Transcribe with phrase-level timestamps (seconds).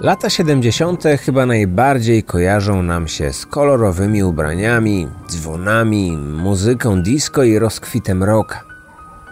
[0.00, 1.04] Lata 70.
[1.20, 8.64] chyba najbardziej kojarzą nam się z kolorowymi ubraniami, dzwonami, muzyką disco i rozkwitem rocka.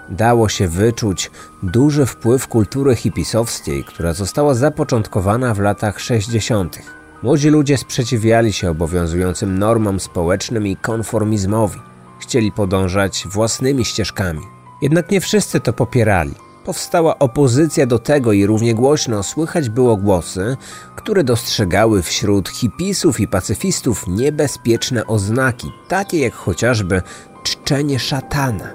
[0.09, 1.31] Dało się wyczuć
[1.63, 6.79] duży wpływ kultury hipisowskiej, która została zapoczątkowana w latach 60.
[7.23, 11.81] Młodzi ludzie sprzeciwiali się obowiązującym normom społecznym i konformizmowi.
[12.21, 14.43] Chcieli podążać własnymi ścieżkami.
[14.83, 16.48] Jednak nie wszyscy to popierali.
[16.69, 20.57] Powstała opozycja do tego i równie głośno słychać było głosy,
[20.97, 27.03] które dostrzegały wśród hipisów i pacyfistów niebezpieczne oznaki, takie jak chociażby
[27.43, 28.73] czczenie szatana.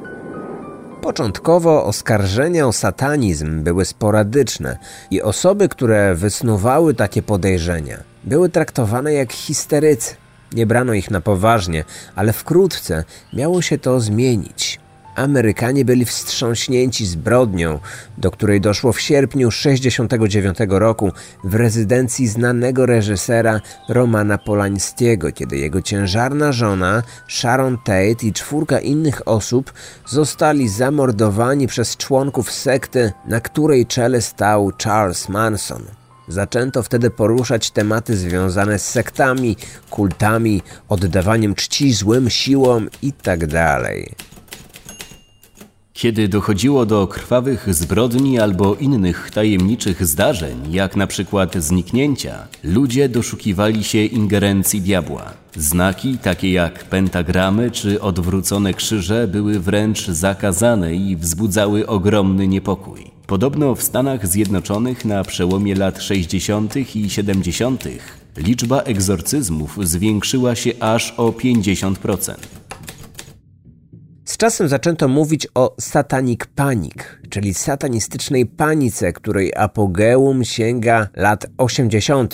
[1.02, 4.78] Początkowo oskarżenia o satanizm były sporadyczne
[5.12, 10.16] i osoby, które wysnuwały takie podejrzenia, były traktowane jak histerycy.
[10.54, 11.84] Nie brano ich na poważnie,
[12.16, 13.04] ale wkrótce
[13.34, 14.83] miało się to zmienić.
[15.16, 17.80] Amerykanie byli wstrząśnięci zbrodnią,
[18.18, 21.12] do której doszło w sierpniu 1969 roku
[21.44, 29.28] w rezydencji znanego reżysera Romana Polańskiego, kiedy jego ciężarna żona Sharon Tate i czwórka innych
[29.28, 29.74] osób
[30.06, 35.84] zostali zamordowani przez członków sekty, na której czele stał Charles Manson.
[36.28, 39.58] Zaczęto wtedy poruszać tematy związane z sektami,
[39.90, 43.80] kultami, oddawaniem czci złym siłom itd.
[45.94, 53.84] Kiedy dochodziło do krwawych zbrodni albo innych tajemniczych zdarzeń, jak na przykład zniknięcia, ludzie doszukiwali
[53.84, 55.34] się ingerencji diabła.
[55.56, 63.12] Znaki takie jak pentagramy czy odwrócone krzyże były wręcz zakazane i wzbudzały ogromny niepokój.
[63.28, 66.96] Podobno w Stanach Zjednoczonych na przełomie lat 60.
[66.96, 67.84] i 70.
[68.38, 72.34] liczba egzorcyzmów zwiększyła się aż o 50%.
[74.26, 76.94] Z czasem zaczęto mówić o satanic panic,
[77.30, 82.34] czyli satanistycznej panice, której apogeum sięga lat 80.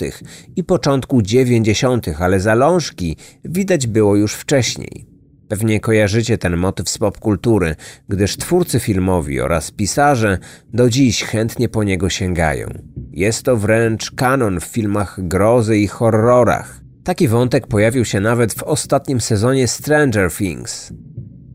[0.56, 5.06] i początku 90., ale zalążki widać było już wcześniej.
[5.48, 7.76] Pewnie kojarzycie ten motyw z popkultury,
[8.08, 10.38] gdyż twórcy filmowi oraz pisarze
[10.74, 12.68] do dziś chętnie po niego sięgają.
[13.10, 16.80] Jest to wręcz kanon w filmach grozy i horrorach.
[17.04, 20.92] Taki wątek pojawił się nawet w ostatnim sezonie Stranger Things.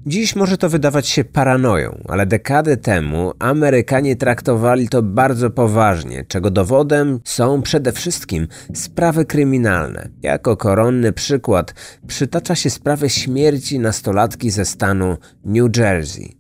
[0.08, 6.52] Dziś może to wydawać się paranoją, ale dekady temu Amerykanie traktowali to bardzo poważnie, czego
[6.52, 10.10] dowodem są przede wszystkim sprawy kryminalne.
[10.22, 11.74] Jako koronny przykład
[12.08, 16.38] przytacza się sprawę śmierci nastolatki ze stanu New Jersey.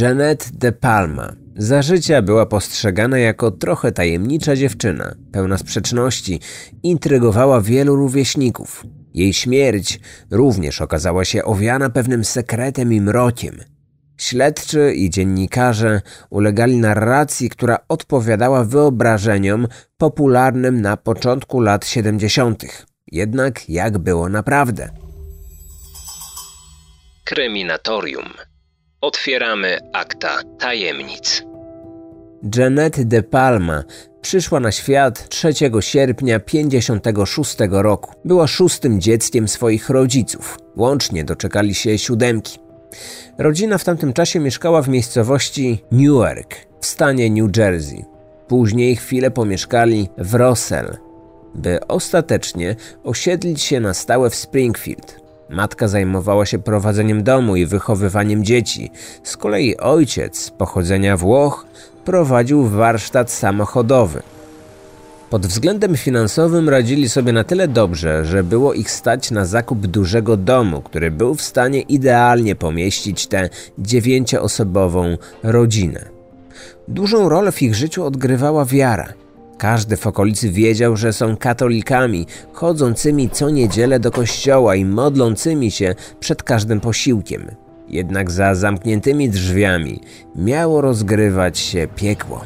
[0.00, 6.40] Janet De Palma za życia była postrzegana jako trochę tajemnicza dziewczyna, pełna sprzeczności,
[6.82, 8.86] intrygowała wielu rówieśników.
[9.14, 13.58] Jej śmierć również okazała się owiana pewnym sekretem i mrokiem.
[14.18, 22.64] Śledczy i dziennikarze ulegali narracji, która odpowiadała wyobrażeniom popularnym na początku lat 70.
[23.12, 24.90] Jednak jak było naprawdę?
[27.24, 28.28] Kryminatorium.
[29.00, 31.47] Otwieramy akta tajemnic.
[32.56, 33.84] Janet De Palma
[34.20, 38.12] przyszła na świat 3 sierpnia 56 roku.
[38.24, 40.58] Była szóstym dzieckiem swoich rodziców.
[40.76, 42.58] Łącznie doczekali się siódemki.
[43.38, 48.04] Rodzina w tamtym czasie mieszkała w miejscowości Newark w stanie New Jersey.
[48.48, 50.96] Później chwilę pomieszkali w Russell,
[51.54, 55.20] by ostatecznie osiedlić się na stałe w Springfield.
[55.50, 58.90] Matka zajmowała się prowadzeniem domu i wychowywaniem dzieci.
[59.22, 61.66] Z kolei ojciec, pochodzenia Włoch,
[62.08, 64.22] prowadził warsztat samochodowy.
[65.30, 70.36] Pod względem finansowym radzili sobie na tyle dobrze, że było ich stać na zakup dużego
[70.36, 73.48] domu, który był w stanie idealnie pomieścić tę
[73.78, 76.04] dziewięcioosobową rodzinę.
[76.88, 79.12] Dużą rolę w ich życiu odgrywała wiara.
[79.58, 85.94] Każdy w okolicy wiedział, że są katolikami, chodzącymi co niedzielę do kościoła i modlącymi się
[86.20, 87.67] przed każdym posiłkiem.
[87.90, 90.00] Jednak za zamkniętymi drzwiami
[90.36, 92.44] miało rozgrywać się piekło.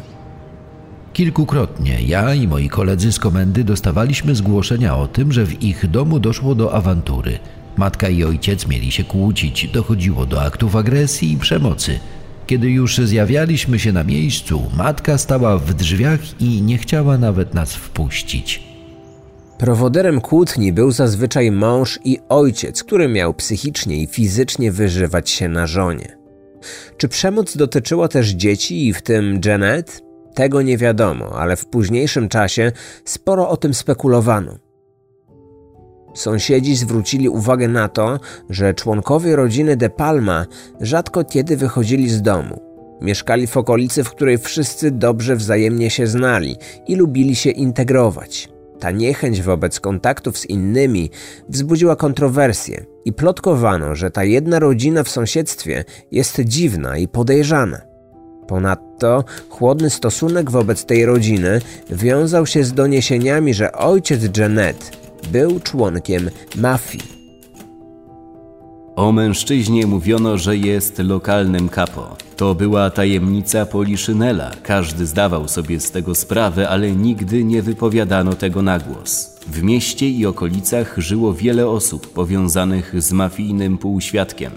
[1.13, 6.21] Kilkukrotnie ja i moi koledzy z komendy dostawaliśmy zgłoszenia o tym, że w ich domu
[6.21, 7.39] doszło do awantury.
[7.77, 11.99] Matka i ojciec mieli się kłócić, dochodziło do aktów agresji i przemocy.
[12.47, 17.75] Kiedy już zjawialiśmy się na miejscu, matka stała w drzwiach i nie chciała nawet nas
[17.75, 18.72] wpuścić.
[19.63, 25.67] Prowoderem kłótni był zazwyczaj mąż i ojciec, który miał psychicznie i fizycznie wyżywać się na
[25.67, 26.19] żonie.
[26.97, 30.03] Czy przemoc dotyczyła też dzieci i w tym Janet?
[30.35, 32.73] Tego nie wiadomo, ale w późniejszym czasie
[33.05, 34.59] sporo o tym spekulowano.
[36.15, 38.21] Sąsiedzi zwrócili uwagę na to,
[38.51, 40.47] że członkowie rodziny De Palma
[40.81, 42.61] rzadko kiedy wychodzili z domu.
[43.01, 46.57] Mieszkali w okolicy, w której wszyscy dobrze wzajemnie się znali
[46.87, 48.52] i lubili się integrować.
[48.83, 51.11] Ta niechęć wobec kontaktów z innymi
[51.49, 57.81] wzbudziła kontrowersje i plotkowano, że ta jedna rodzina w sąsiedztwie jest dziwna i podejrzana.
[58.49, 64.97] Ponadto chłodny stosunek wobec tej rodziny wiązał się z doniesieniami, że ojciec Janet
[65.33, 67.22] był członkiem mafii.
[68.97, 72.17] O mężczyźnie mówiono, że jest lokalnym kapo.
[72.37, 74.51] To była tajemnica Poliszynela.
[74.63, 79.41] Każdy zdawał sobie z tego sprawę, ale nigdy nie wypowiadano tego na głos.
[79.47, 84.53] W mieście i okolicach żyło wiele osób powiązanych z mafijnym półświadkiem.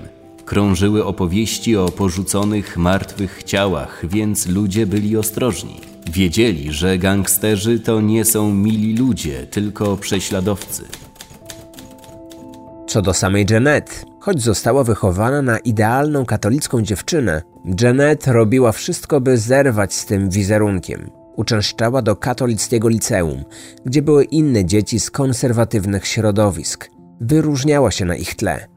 [0.46, 5.82] Krążyły opowieści o porzuconych, martwych ciałach, więc ludzie byli ostrożni.
[6.12, 10.84] Wiedzieli, że gangsterzy to nie są mili ludzie, tylko prześladowcy.
[12.88, 17.42] Co do samej Janet, choć została wychowana na idealną katolicką dziewczynę,
[17.82, 21.10] Janet robiła wszystko, by zerwać z tym wizerunkiem.
[21.36, 23.44] Uczęszczała do katolickiego liceum,
[23.86, 26.90] gdzie były inne dzieci z konserwatywnych środowisk.
[27.22, 28.68] Wyróżniała się na ich tle.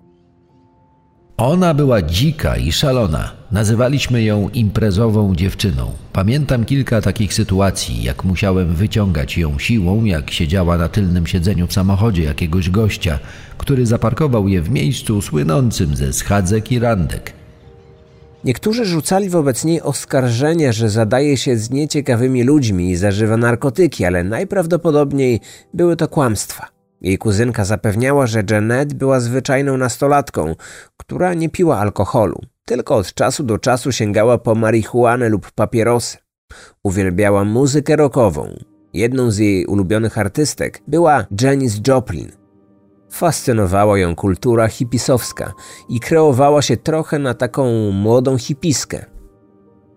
[1.37, 3.33] Ona była dzika i szalona.
[3.53, 5.93] Nazywaliśmy ją imprezową dziewczyną.
[6.12, 11.73] Pamiętam kilka takich sytuacji, jak musiałem wyciągać ją siłą, jak siedziała na tylnym siedzeniu w
[11.73, 13.19] samochodzie jakiegoś gościa,
[13.58, 17.32] który zaparkował je w miejscu słynącym ze schadzek i randek.
[18.44, 24.25] Niektórzy rzucali wobec niej oskarżenia, że zadaje się z nieciekawymi ludźmi i zażywa narkotyki, ale
[24.25, 25.40] najprawdopodobniej
[25.75, 26.66] były to kłamstwa.
[27.00, 30.54] Jej kuzynka zapewniała, że Janet była zwyczajną nastolatką,
[30.96, 36.19] która nie piła alkoholu, tylko od czasu do czasu sięgała po marihuanę lub papierosy.
[36.82, 38.56] Uwielbiała muzykę rockową.
[38.93, 42.38] Jedną z jej ulubionych artystek była Janis Joplin.
[43.10, 45.52] Fascynowała ją kultura hipisowska
[45.88, 49.05] i kreowała się trochę na taką młodą hipiskę.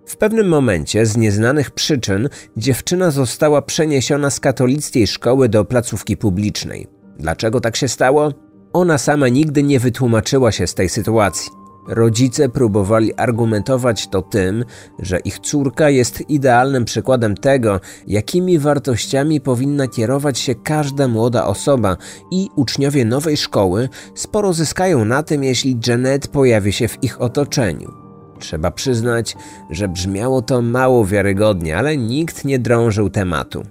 [0.06, 6.88] W pewnym momencie, z nieznanych przyczyn, dziewczyna została przeniesiona z katolickiej szkoły do placówki publicznej.
[7.20, 8.32] Dlaczego tak się stało?
[8.74, 11.61] Ona sama nigdy nie wytłumaczyła się z tej sytuacji.
[11.88, 14.66] Rodzice próbowali argumentować to tym,
[15.00, 21.98] że ich córka jest idealnym przykładem tego, jakimi wartościami powinna kierować się każda młoda osoba
[22.32, 27.92] i uczniowie nowej szkoły sporo zyskają na tym, jeśli Janet pojawi się w ich otoczeniu.
[28.40, 29.36] Trzeba przyznać,
[29.70, 33.64] że brzmiało to mało wiarygodnie, ale nikt nie drążył tematu.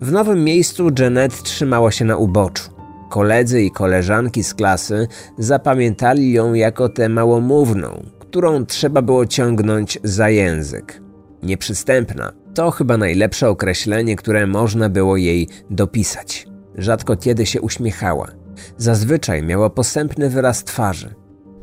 [0.00, 2.73] W nowym miejscu Janet trzymała się na uboczu.
[3.14, 5.08] Koledzy i koleżanki z klasy
[5.38, 11.02] zapamiętali ją jako tę małomówną, którą trzeba było ciągnąć za język.
[11.42, 16.46] Nieprzystępna to chyba najlepsze określenie, które można było jej dopisać.
[16.78, 18.28] Rzadko kiedy się uśmiechała.
[18.76, 21.14] Zazwyczaj miała posępny wyraz twarzy.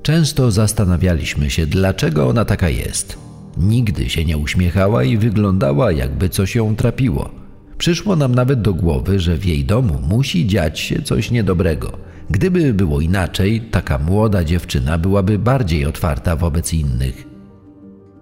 [0.01, 3.17] Często zastanawialiśmy się, dlaczego ona taka jest.
[3.57, 7.40] Nigdy się nie uśmiechała i wyglądała, jakby coś ją trapiło.
[7.81, 11.97] Przyszło nam nawet do głowy, że w jej domu musi dziać się coś niedobrego.
[12.29, 17.27] Gdyby było inaczej, taka młoda dziewczyna byłaby bardziej otwarta wobec innych.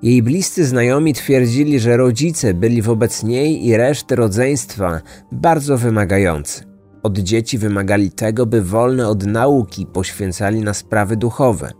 [0.02, 5.02] Jej bliscy znajomi twierdzili, że rodzice byli wobec niej i reszty rodzeństwa
[5.32, 6.64] bardzo wymagający.
[7.04, 11.72] Od dzieci wymagali tego, by wolne od nauki poświęcali na sprawy duchowe.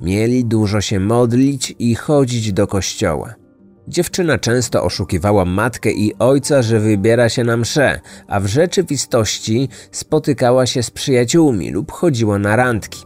[0.00, 3.47] Mieli dużo się modlić i chodzić do kościoła.
[3.88, 10.66] Dziewczyna często oszukiwała matkę i ojca, że wybiera się na msze, a w rzeczywistości spotykała
[10.66, 13.02] się z przyjaciółmi lub chodziła na randki.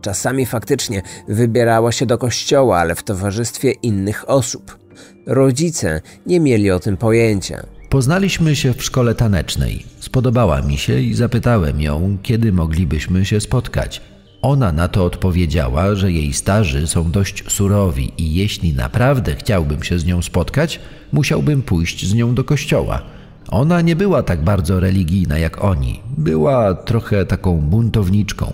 [0.00, 4.78] Czasami faktycznie wybierała się do kościoła, ale w towarzystwie innych osób.
[5.26, 7.66] Rodzice nie mieli o tym pojęcia.
[7.88, 9.86] Poznaliśmy się w szkole tanecznej.
[10.00, 14.02] Spodobała mi się i zapytałem ją, kiedy moglibyśmy się spotkać.
[14.46, 19.98] Ona na to odpowiedziała, że jej starzy są dość surowi i jeśli naprawdę chciałbym się
[19.98, 20.80] z nią spotkać,
[21.12, 23.02] musiałbym pójść z nią do kościoła.
[23.48, 28.52] Ona nie była tak bardzo religijna jak oni, była trochę taką buntowniczką.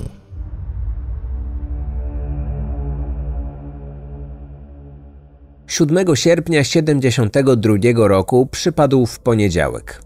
[5.66, 10.02] Siódmego sierpnia 72 roku przypadł w poniedziałek.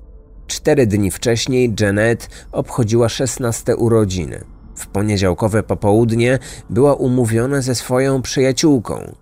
[0.47, 4.56] Cztery dni wcześniej Janet obchodziła szesnaste urodziny.
[4.77, 6.39] W poniedziałkowe popołudnie
[6.71, 9.15] była umówiona ze swoją przyjaciółką.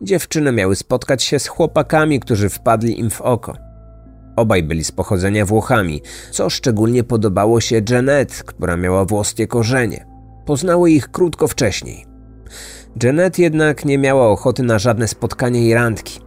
[0.00, 3.56] Dziewczyny miały spotkać się z chłopakami, którzy wpadli im w oko.
[4.36, 10.06] Obaj byli z pochodzenia Włochami, co szczególnie podobało się Janet, która miała włoskie korzenie.
[10.46, 12.06] Poznały ich krótko wcześniej.
[13.02, 16.20] Janet jednak nie miała ochoty na żadne spotkanie i randki.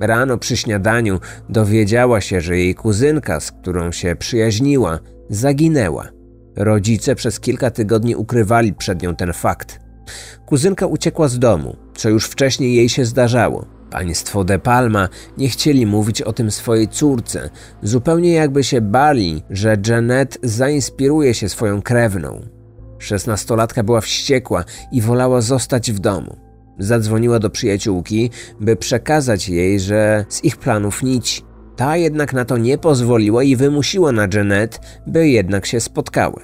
[0.00, 4.98] Rano przy śniadaniu dowiedziała się, że jej kuzynka, z którą się przyjaźniła,
[5.30, 6.17] zaginęła.
[6.58, 9.80] Rodzice przez kilka tygodni ukrywali przed nią ten fakt.
[10.46, 13.66] Kuzynka uciekła z domu, co już wcześniej jej się zdarzało.
[13.90, 17.50] Państwo De Palma nie chcieli mówić o tym swojej córce,
[17.82, 22.40] zupełnie jakby się bali, że Janet zainspiruje się swoją krewną.
[22.98, 26.36] Szesnastolatka była wściekła i wolała zostać w domu.
[26.78, 31.42] Zadzwoniła do przyjaciółki, by przekazać jej, że z ich planów nic.
[31.78, 36.42] Ta jednak na to nie pozwoliła i wymusiła na Janet, by jednak się spotkały.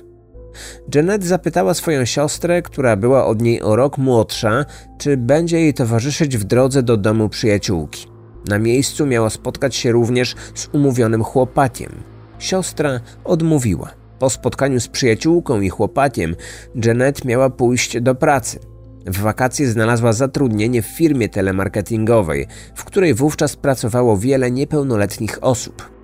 [0.95, 4.65] Janet zapytała swoją siostrę, która była od niej o rok młodsza,
[4.99, 8.07] czy będzie jej towarzyszyć w drodze do domu przyjaciółki.
[8.49, 11.93] Na miejscu miała spotkać się również z umówionym chłopakiem.
[12.39, 13.91] Siostra odmówiła.
[14.19, 16.37] Po spotkaniu z przyjaciółką i chłopakiem,
[16.85, 18.74] Janet miała pójść do pracy.
[19.07, 25.95] W wakacje znalazła zatrudnienie w firmie telemarketingowej, w której wówczas pracowało wiele niepełnoletnich osób.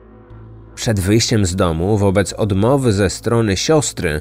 [0.74, 4.20] Przed wyjściem z domu, wobec odmowy ze strony siostry,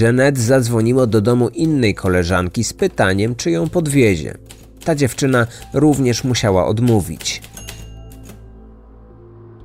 [0.00, 4.34] Janet zadzwoniła do domu innej koleżanki z pytaniem, czy ją podwiezie.
[4.84, 7.42] Ta dziewczyna również musiała odmówić.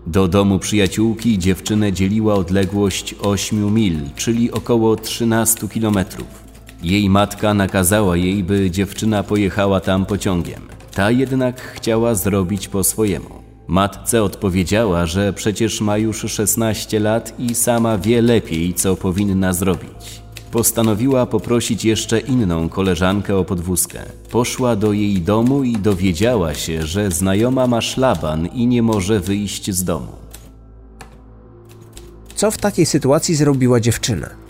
[0.07, 6.44] Do domu przyjaciółki dziewczynę dzieliła odległość 8 mil, czyli około 13 kilometrów.
[6.83, 10.61] Jej matka nakazała jej, by dziewczyna pojechała tam pociągiem.
[10.93, 13.29] Ta jednak chciała zrobić po swojemu.
[13.67, 20.21] Matce odpowiedziała, że przecież ma już 16 lat i sama wie lepiej, co powinna zrobić.
[20.51, 23.99] Postanowiła poprosić jeszcze inną koleżankę o podwózkę.
[24.31, 29.71] Poszła do jej domu i dowiedziała się, że znajoma ma szlaban i nie może wyjść
[29.71, 30.11] z domu.
[32.35, 34.44] Co w takiej sytuacji zrobiła dziewczyna?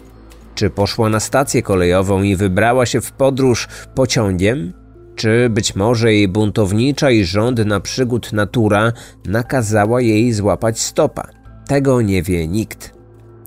[0.55, 4.73] Czy poszła na stację kolejową i wybrała się w podróż pociągiem?
[5.15, 8.93] Czy być może jej buntownicza i żądna przygód natura
[9.25, 11.27] nakazała jej złapać stopa?
[11.67, 12.93] Tego nie wie nikt.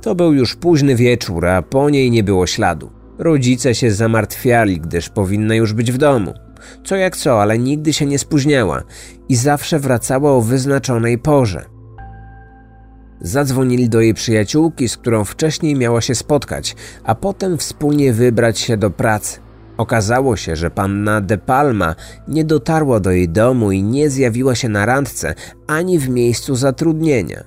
[0.03, 2.91] To był już późny wieczór, a po niej nie było śladu.
[3.19, 6.35] Rodzice się zamartwiali, gdyż powinna już być w domu.
[6.85, 8.83] Co jak co, ale nigdy się nie spóźniała
[9.29, 11.78] i zawsze wracała o wyznaczonej porze.
[13.21, 18.77] Zadzwonili do jej przyjaciółki, z którą wcześniej miała się spotkać, a potem wspólnie wybrać się
[18.77, 19.41] do pracy.
[19.77, 21.95] Okazało się, że panna De Palma
[22.29, 25.35] nie dotarła do jej domu i nie zjawiła się na randce
[25.67, 27.45] ani w miejscu zatrudnienia.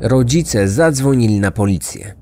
[0.00, 2.14] Rodzice zadzwonili na policję.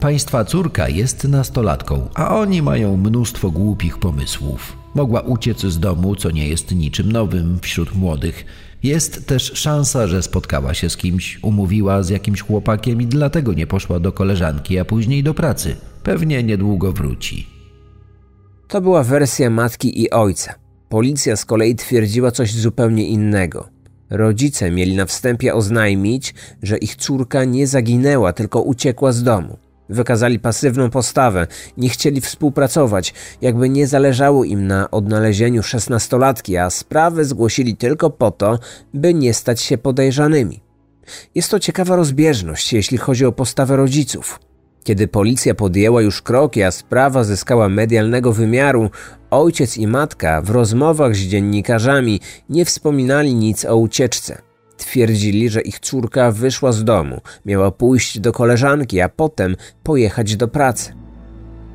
[0.00, 4.77] Państwa córka jest nastolatką, a oni mają mnóstwo głupich pomysłów.
[4.94, 8.44] Mogła uciec z domu, co nie jest niczym nowym wśród młodych.
[8.82, 13.66] Jest też szansa, że spotkała się z kimś, umówiła z jakimś chłopakiem i dlatego nie
[13.66, 15.76] poszła do koleżanki, a później do pracy.
[16.02, 17.46] Pewnie niedługo wróci.
[18.68, 20.54] To była wersja matki i ojca.
[20.88, 23.68] Policja z kolei twierdziła coś zupełnie innego.
[24.10, 29.58] Rodzice mieli na wstępie oznajmić, że ich córka nie zaginęła, tylko uciekła z domu.
[29.88, 37.24] Wykazali pasywną postawę, nie chcieli współpracować, jakby nie zależało im na odnalezieniu szesnastolatki, a sprawę
[37.24, 38.58] zgłosili tylko po to,
[38.94, 40.60] by nie stać się podejrzanymi.
[41.34, 44.40] Jest to ciekawa rozbieżność, jeśli chodzi o postawę rodziców.
[44.84, 48.90] Kiedy policja podjęła już kroki, a sprawa zyskała medialnego wymiaru,
[49.30, 54.47] ojciec i matka w rozmowach z dziennikarzami nie wspominali nic o ucieczce.
[54.78, 60.48] Twierdzili, że ich córka wyszła z domu, miała pójść do koleżanki, a potem pojechać do
[60.48, 60.92] pracy.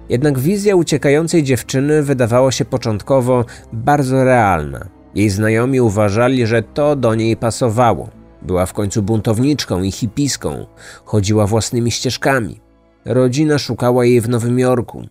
[0.10, 4.88] Jednak wizja uciekającej dziewczyny wydawała się początkowo bardzo realna.
[5.16, 8.10] Jej znajomi uważali, że to do niej pasowało.
[8.42, 10.66] Była w końcu buntowniczką i hipiską,
[11.06, 12.60] chodziła własnymi ścieżkami.
[13.06, 15.08] Rodzina szukała jej w Nowym Jorku.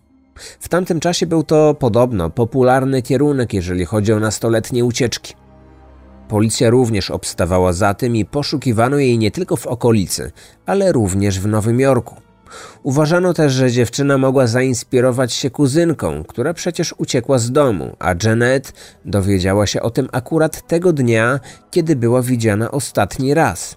[0.59, 5.33] W tamtym czasie był to podobno popularny kierunek, jeżeli chodzi o nastoletnie ucieczki.
[6.29, 10.31] Policja również obstawała za tym i poszukiwano jej nie tylko w okolicy,
[10.65, 12.15] ale również w Nowym Jorku.
[12.83, 18.73] Uważano też, że dziewczyna mogła zainspirować się kuzynką, która przecież uciekła z domu, a Janet
[19.05, 21.39] dowiedziała się o tym akurat tego dnia,
[21.71, 23.75] kiedy była widziana ostatni raz.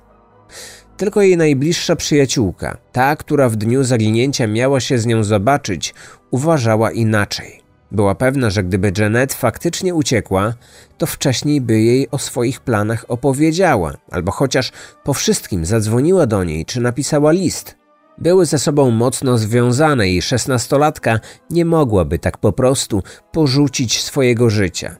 [0.96, 5.94] Tylko jej najbliższa przyjaciółka, ta, która w dniu zaginięcia miała się z nią zobaczyć,
[6.30, 7.65] uważała inaczej.
[7.92, 10.54] Była pewna, że gdyby Janet faktycznie uciekła,
[10.98, 14.72] to wcześniej by jej o swoich planach opowiedziała, albo chociaż
[15.04, 17.76] po wszystkim zadzwoniła do niej czy napisała list.
[18.18, 23.02] Były ze sobą mocno związane i szesnastolatka nie mogłaby tak po prostu
[23.32, 24.96] porzucić swojego życia.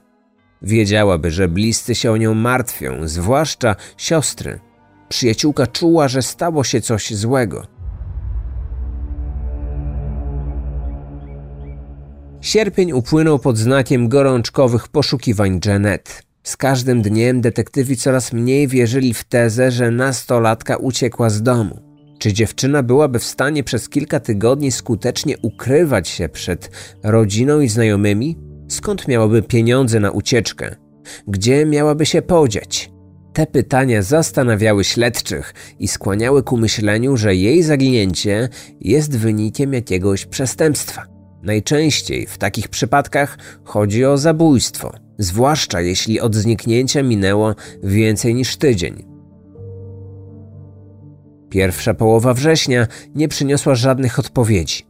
[0.61, 4.59] Wiedziałaby, że bliscy się o nią martwią, zwłaszcza siostry.
[5.09, 7.76] Przyjaciółka czuła, że stało się coś złego.
[12.47, 16.23] Sierpień upłynął pod znakiem gorączkowych poszukiwań Janet.
[16.43, 21.79] Z każdym dniem detektywi coraz mniej wierzyli w tezę, że nastolatka uciekła z domu.
[22.19, 26.71] Czy dziewczyna byłaby w stanie przez kilka tygodni skutecznie ukrywać się przed
[27.03, 28.37] rodziną i znajomymi?
[28.67, 30.75] Skąd miałaby pieniądze na ucieczkę?
[31.27, 32.91] Gdzie miałaby się podziać?
[33.33, 38.49] Te pytania zastanawiały śledczych i skłaniały ku myśleniu, że jej zaginięcie
[38.81, 41.16] jest wynikiem jakiegoś przestępstwa.
[41.43, 49.05] Najczęściej w takich przypadkach chodzi o zabójstwo, zwłaszcza jeśli od zniknięcia minęło więcej niż tydzień.
[51.49, 54.87] Pierwsza połowa września nie przyniosła żadnych odpowiedzi.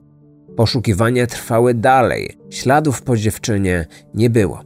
[0.56, 4.62] Poszukiwania trwały dalej, śladów po dziewczynie nie było.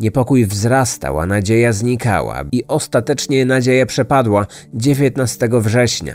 [0.00, 6.14] Niepokój wzrastał, a nadzieja znikała i ostatecznie nadzieja przepadła 19 września.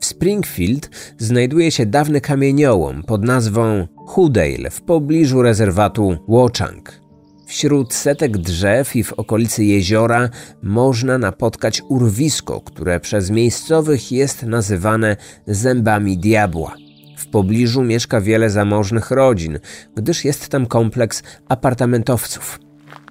[0.00, 7.00] W Springfield znajduje się dawny kamieniołom pod nazwą Hoodale w pobliżu rezerwatu Wochang.
[7.46, 10.28] Wśród setek drzew i w okolicy jeziora
[10.62, 16.74] można napotkać urwisko, które przez miejscowych jest nazywane zębami diabła.
[17.18, 19.58] W pobliżu mieszka wiele zamożnych rodzin,
[19.96, 22.60] gdyż jest tam kompleks apartamentowców.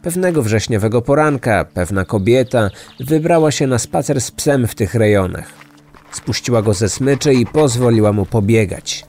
[0.01, 5.53] Pewnego wrześniowego poranka pewna kobieta wybrała się na spacer z psem w tych rejonach.
[6.11, 9.05] Spuściła go ze smyczy i pozwoliła mu pobiegać.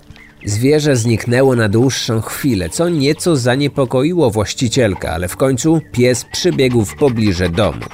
[0.46, 6.96] Zwierzę zniknęło na dłuższą chwilę, co nieco zaniepokoiło właścicielkę, ale w końcu pies przybiegł w
[6.96, 7.84] pobliże domu.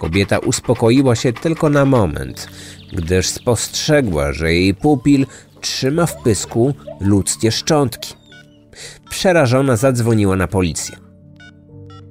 [0.00, 2.48] Kobieta uspokoiła się tylko na moment,
[2.92, 5.26] gdyż spostrzegła, że jej pupil
[5.60, 8.14] trzyma w pysku ludzkie szczątki.
[9.10, 10.96] Przerażona zadzwoniła na policję.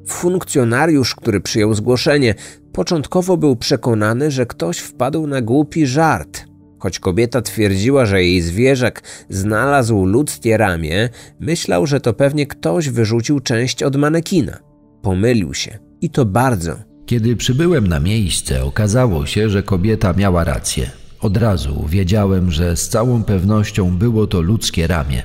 [0.08, 2.36] Funkcjonariusz, który przyjął zgłoszenie,
[2.74, 6.53] początkowo był przekonany, że ktoś wpadł na głupi żart.
[6.84, 11.10] Choć kobieta twierdziła, że jej zwierzak znalazł ludzkie ramię,
[11.40, 14.60] myślał, że to pewnie ktoś wyrzucił część od manekina.
[15.02, 16.76] Pomylił się i to bardzo.
[17.06, 20.90] Kiedy przybyłem na miejsce, okazało się, że kobieta miała rację.
[21.20, 25.24] Od razu wiedziałem, że z całą pewnością było to ludzkie ramię.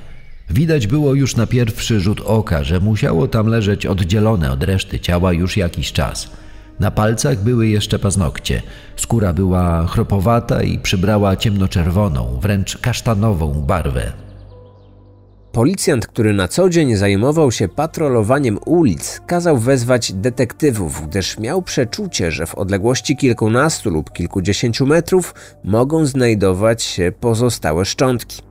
[0.50, 5.32] Widać było już na pierwszy rzut oka, że musiało tam leżeć oddzielone od reszty ciała
[5.32, 6.30] już jakiś czas.
[6.80, 8.62] Na palcach były jeszcze paznokcie.
[8.96, 14.12] Skóra była chropowata i przybrała ciemnoczerwoną, wręcz kasztanową barwę.
[15.52, 22.30] Policjant, który na co dzień zajmował się patrolowaniem ulic, kazał wezwać detektywów, gdyż miał przeczucie,
[22.30, 28.42] że w odległości kilkunastu lub kilkudziesięciu metrów mogą znajdować się pozostałe szczątki.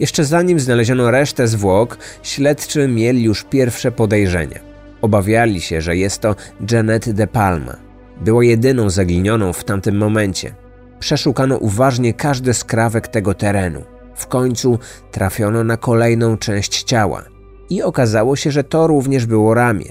[0.00, 4.67] Jeszcze zanim znaleziono resztę zwłok, śledczy mieli już pierwsze podejrzenia.
[5.02, 6.36] Obawiali się, że jest to
[6.70, 7.76] Janet De Palma.
[8.20, 10.54] Była jedyną zaginioną w tamtym momencie.
[11.00, 13.82] Przeszukano uważnie każdy skrawek tego terenu.
[14.14, 14.78] W końcu
[15.10, 17.24] trafiono na kolejną część ciała
[17.70, 19.90] i okazało się, że to również było ramię.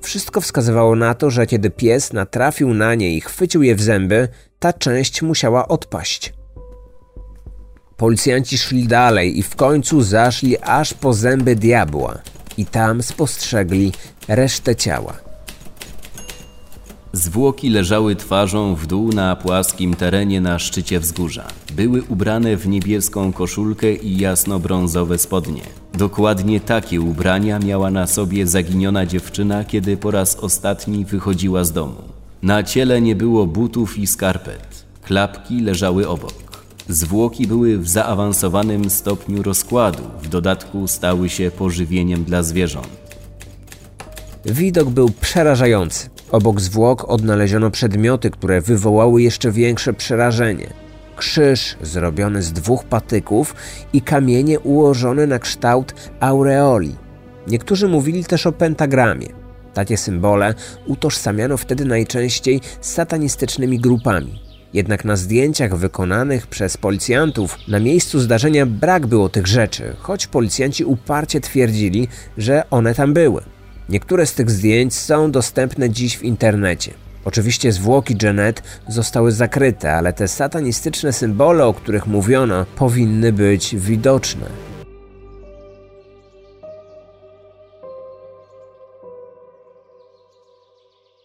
[0.00, 4.28] Wszystko wskazywało na to, że kiedy pies natrafił na nie i chwycił je w zęby,
[4.58, 6.34] ta część musiała odpaść.
[7.96, 12.18] Policjanci szli dalej i w końcu zaszli aż po zęby diabła
[12.58, 13.92] i tam spostrzegli
[14.28, 15.14] resztę ciała.
[17.12, 21.46] Zwłoki leżały twarzą w dół na płaskim terenie na szczycie wzgórza.
[21.72, 25.62] Były ubrane w niebieską koszulkę i jasno-brązowe spodnie.
[25.94, 32.02] Dokładnie takie ubrania miała na sobie zaginiona dziewczyna, kiedy po raz ostatni wychodziła z domu.
[32.42, 34.84] Na ciele nie było butów i skarpet.
[35.02, 36.43] Klapki leżały obok.
[36.88, 42.88] Zwłoki były w zaawansowanym stopniu rozkładu, w dodatku stały się pożywieniem dla zwierząt.
[44.44, 46.08] Widok był przerażający.
[46.30, 50.70] Obok zwłok odnaleziono przedmioty, które wywołały jeszcze większe przerażenie.
[51.16, 53.54] Krzyż zrobiony z dwóch patyków
[53.92, 56.96] i kamienie ułożone na kształt aureoli.
[57.46, 59.28] Niektórzy mówili też o pentagramie.
[59.74, 60.54] Takie symbole
[60.86, 64.43] utożsamiano wtedy najczęściej z satanistycznymi grupami.
[64.74, 70.84] Jednak na zdjęciach wykonanych przez policjantów na miejscu zdarzenia brak było tych rzeczy, choć policjanci
[70.84, 72.08] uparcie twierdzili,
[72.38, 73.42] że one tam były.
[73.88, 76.92] Niektóre z tych zdjęć są dostępne dziś w internecie.
[77.24, 84.73] Oczywiście zwłoki Janet zostały zakryte, ale te satanistyczne symbole, o których mówiono, powinny być widoczne.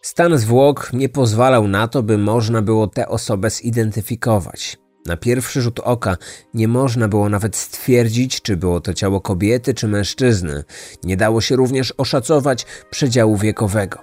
[0.02, 4.78] Stan zwłok nie pozwalał na to, by można było tę osobę zidentyfikować.
[5.06, 6.16] Na pierwszy rzut oka
[6.54, 10.64] nie można było nawet stwierdzić, czy było to ciało kobiety czy mężczyzny.
[11.04, 13.98] Nie dało się również oszacować przedziału wiekowego.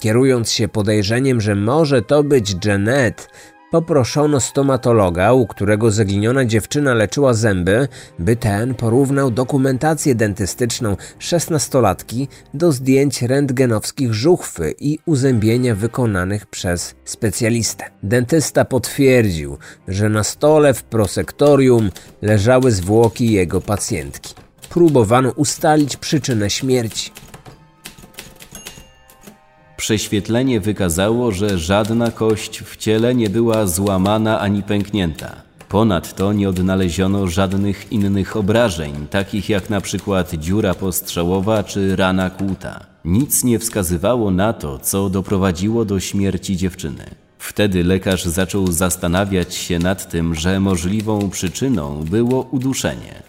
[0.00, 3.28] Kierując się podejrzeniem, że może to być Janet,
[3.70, 12.72] Poproszono stomatologa, u którego zaginiona dziewczyna leczyła zęby, by ten porównał dokumentację dentystyczną szesnastolatki do
[12.72, 17.84] zdjęć rentgenowskich żuchwy i uzębienia wykonanych przez specjalistę.
[18.02, 21.90] Dentysta potwierdził, że na stole w prosektorium
[22.22, 24.34] leżały zwłoki jego pacjentki.
[24.68, 27.10] Próbowano ustalić przyczynę śmierci.
[29.80, 35.42] Prześwietlenie wykazało, że żadna kość w ciele nie była złamana ani pęknięta.
[35.68, 42.86] Ponadto nie odnaleziono żadnych innych obrażeń, takich jak na przykład dziura postrzałowa czy rana kłuta.
[43.04, 47.04] Nic nie wskazywało na to, co doprowadziło do śmierci dziewczyny.
[47.38, 53.22] Wtedy lekarz zaczął zastanawiać się nad tym, że możliwą przyczyną było uduszenie.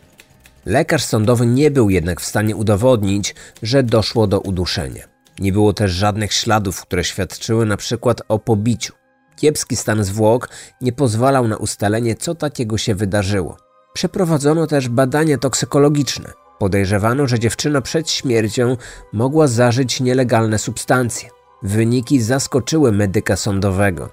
[0.65, 5.10] Lekarz sądowy nie był jednak w stanie udowodnić, że doszło do uduszenia.
[5.41, 8.93] Nie było też żadnych śladów, które świadczyły na przykład o pobiciu.
[9.35, 10.49] Kiepski stan zwłok
[10.81, 13.57] nie pozwalał na ustalenie, co takiego się wydarzyło.
[13.93, 16.31] Przeprowadzono też badania toksykologiczne.
[16.59, 18.77] Podejrzewano, że dziewczyna przed śmiercią
[19.13, 21.29] mogła zażyć nielegalne substancje.
[21.63, 24.09] Wyniki zaskoczyły medyka sądowego.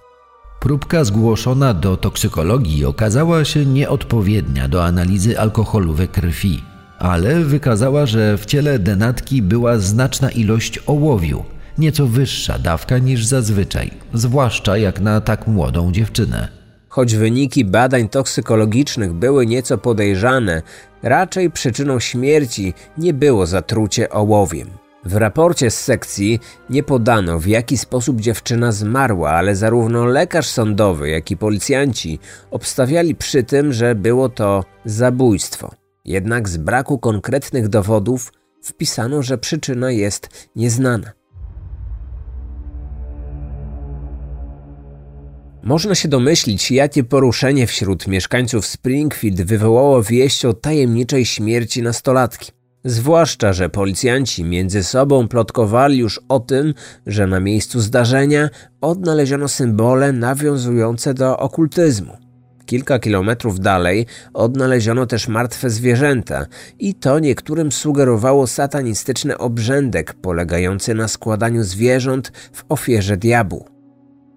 [0.60, 6.62] Próbka zgłoszona do toksykologii okazała się nieodpowiednia do analizy alkoholu we krwi,
[6.98, 11.44] ale wykazała, że w ciele denatki była znaczna ilość ołowiu,
[11.78, 16.48] nieco wyższa dawka niż zazwyczaj, zwłaszcza jak na tak młodą dziewczynę.
[16.88, 20.62] Choć wyniki badań toksykologicznych były nieco podejrzane,
[21.02, 24.68] raczej przyczyną śmierci nie było zatrucie ołowiem.
[25.04, 31.10] W raporcie z sekcji nie podano, w jaki sposób dziewczyna zmarła, ale zarówno lekarz sądowy,
[31.10, 32.18] jak i policjanci
[32.50, 35.77] obstawiali przy tym, że było to zabójstwo.
[36.08, 41.12] Jednak z braku konkretnych dowodów wpisano, że przyczyna jest nieznana.
[45.62, 52.52] Można się domyślić, jakie poruszenie wśród mieszkańców Springfield wywołało wieść o tajemniczej śmierci nastolatki.
[52.84, 56.74] Zwłaszcza, że policjanci między sobą plotkowali już o tym,
[57.06, 62.27] że na miejscu zdarzenia odnaleziono symbole nawiązujące do okultyzmu.
[62.68, 66.46] Kilka kilometrów dalej odnaleziono też martwe zwierzęta
[66.78, 73.66] i to niektórym sugerowało satanistyczny obrzędek polegający na składaniu zwierząt w ofierze diabłu.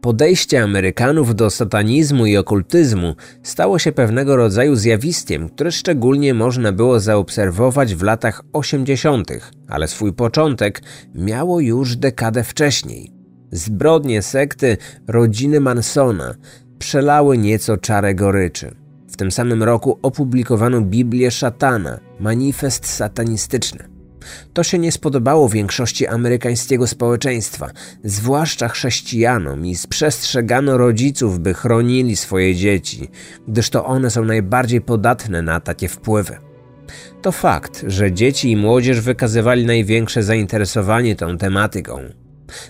[0.01, 6.99] Podejście Amerykanów do satanizmu i okultyzmu stało się pewnego rodzaju zjawiskiem, które szczególnie można było
[6.99, 9.31] zaobserwować w latach 80.,
[9.67, 10.81] ale swój początek
[11.15, 13.21] miało już dekadę wcześniej.
[13.51, 16.35] Zbrodnie sekty rodziny Mansona
[16.81, 18.75] przelały nieco czarę goryczy.
[19.11, 23.89] W tym samym roku opublikowano Biblię Szatana, manifest satanistyczny.
[24.53, 27.69] To się nie spodobało większości amerykańskiego społeczeństwa,
[28.03, 33.09] zwłaszcza chrześcijanom, i sprzestrzegano rodziców, by chronili swoje dzieci,
[33.47, 36.37] gdyż to one są najbardziej podatne na takie wpływy.
[37.21, 42.20] To fakt, że dzieci i młodzież wykazywali największe zainteresowanie tą tematyką.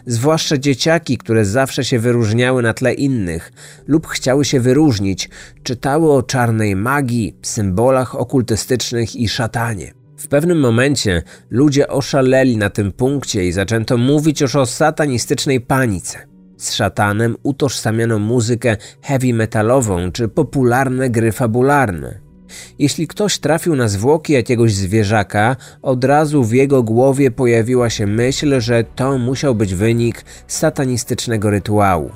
[0.06, 3.52] Zwłaszcza dzieciaki, które zawsze się wyróżniały na tle innych
[3.88, 5.30] lub chciały się wyróżnić,
[5.64, 9.94] czytały o czarnej magii, symbolach okultystycznych i szatanie.
[10.18, 16.18] W pewnym momencie ludzie oszaleli na tym punkcie i zaczęto mówić już o satanistycznej panice.
[16.58, 22.31] Z szatanem utożsamiano muzykę heavy metalową czy popularne gry fabularne.
[22.80, 28.62] Jeśli ktoś trafił na zwłoki jakiegoś zwierzaka, od razu w jego głowie pojawiła się myśl,
[28.62, 32.12] że to musiał być wynik satanistycznego rytuału.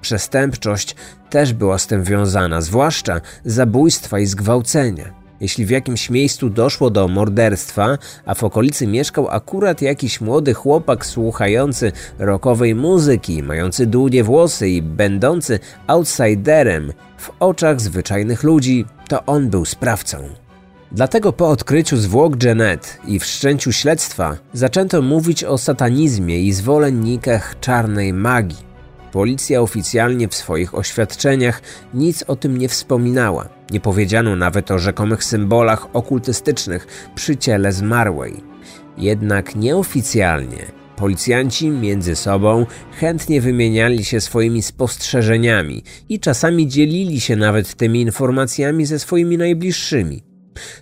[0.00, 0.96] Przestępczość
[1.30, 5.19] też była z tym wiązana, zwłaszcza zabójstwa i zgwałcenia.
[5.40, 11.06] Jeśli w jakimś miejscu doszło do morderstwa, a w okolicy mieszkał akurat jakiś młody chłopak
[11.06, 19.50] słuchający rockowej muzyki, mający długie włosy i będący outsiderem w oczach zwyczajnych ludzi, to on
[19.50, 20.18] był sprawcą.
[20.92, 28.12] Dlatego po odkryciu zwłok Janet i wszczęciu śledztwa zaczęto mówić o satanizmie i zwolennikach czarnej
[28.12, 28.69] magii.
[29.12, 31.62] Policja oficjalnie w swoich oświadczeniach
[31.94, 33.48] nic o tym nie wspominała.
[33.70, 38.34] Nie powiedziano nawet o rzekomych symbolach okultystycznych przy ciele zmarłej.
[38.98, 42.66] Jednak nieoficjalnie policjanci między sobą
[42.98, 50.22] chętnie wymieniali się swoimi spostrzeżeniami i czasami dzielili się nawet tymi informacjami ze swoimi najbliższymi.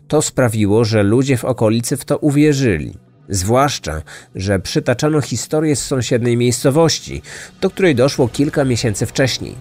[0.08, 3.07] To sprawiło, że ludzie w okolicy w to uwierzyli.
[3.28, 4.02] Zwłaszcza,
[4.34, 7.22] że przytaczano historię z sąsiedniej miejscowości,
[7.60, 9.54] do której doszło kilka miesięcy wcześniej.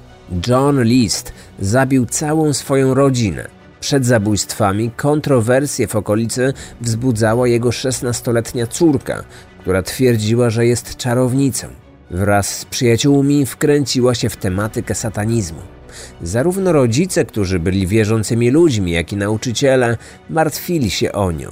[0.47, 3.47] John List zabił całą swoją rodzinę.
[3.79, 9.23] Przed zabójstwami kontrowersje w okolicy wzbudzała jego 16-letnia córka,
[9.59, 11.67] która twierdziła, że jest czarownicą.
[12.11, 15.61] Wraz z przyjaciółmi wkręciła się w tematykę satanizmu.
[16.21, 19.97] Zarówno rodzice, którzy byli wierzącymi ludźmi, jak i nauczyciele
[20.29, 21.51] martwili się o nią.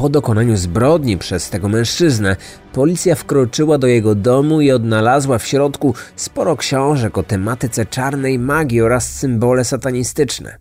[0.00, 2.36] Po dokonaniu zbrodni przez tego mężczyznę,
[2.72, 8.80] policja wkroczyła do jego domu i odnalazła w środku sporo książek o tematyce czarnej magii
[8.80, 10.58] oraz symbole satanistyczne.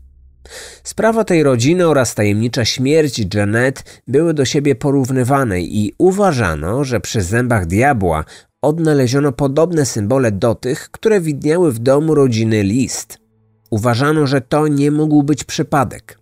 [0.84, 7.21] Sprawa tej rodziny oraz tajemnicza śmierć Janet były do siebie porównywane i uważano, że przy
[7.21, 8.25] zębach diabła
[8.62, 13.17] odnaleziono podobne symbole do tych, które widniały w domu rodziny List.
[13.69, 16.18] Uważano, że to nie mógł być przypadek.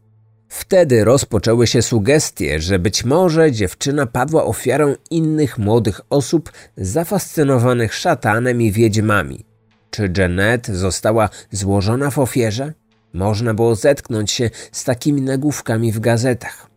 [0.49, 8.61] Wtedy rozpoczęły się sugestie, że być może dziewczyna padła ofiarą innych młodych osób zafascynowanych szatanem
[8.61, 9.45] i wiedźmami.
[9.89, 12.73] Czy Janet została złożona w ofierze?
[13.13, 16.69] Można było zetknąć się z takimi nagłówkami w gazetach.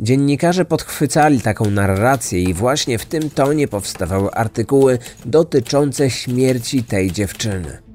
[0.00, 7.91] Dziennikarze podchwycali taką narrację i właśnie w tym tonie powstawały artykuły dotyczące śmierci tej dziewczyny.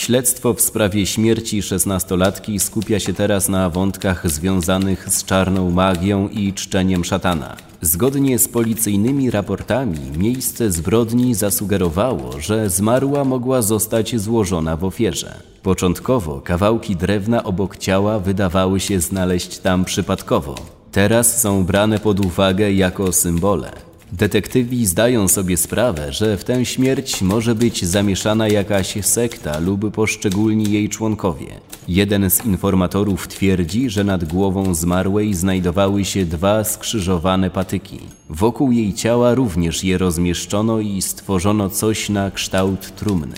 [0.00, 6.52] Śledztwo w sprawie śmierci szesnastolatki skupia się teraz na wątkach związanych z czarną magią i
[6.52, 7.56] czczeniem szatana.
[7.80, 15.40] Zgodnie z policyjnymi raportami, miejsce zbrodni zasugerowało, że zmarła mogła zostać złożona w ofierze.
[15.62, 20.54] Początkowo kawałki drewna obok ciała wydawały się znaleźć tam przypadkowo.
[20.92, 23.89] Teraz są brane pod uwagę jako symbole.
[24.12, 30.72] Detektywi zdają sobie sprawę, że w tę śmierć może być zamieszana jakaś sekta lub poszczególni
[30.72, 31.46] jej członkowie.
[31.88, 38.00] Jeden z informatorów twierdzi, że nad głową zmarłej znajdowały się dwa skrzyżowane patyki.
[38.30, 43.36] Wokół jej ciała również je rozmieszczono i stworzono coś na kształt trumny.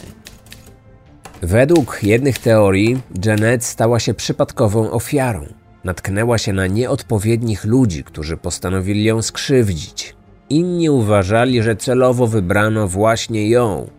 [1.43, 5.47] Według jednych teorii Janet stała się przypadkową ofiarą.
[5.85, 10.15] Natknęła się na nieodpowiednich ludzi, którzy postanowili ją skrzywdzić.
[10.53, 13.91] Inni uważali, że celowo wybrano właśnie ją.